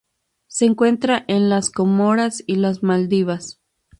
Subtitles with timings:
[0.47, 3.59] Se encuentra en las Comoras y las Maldivas.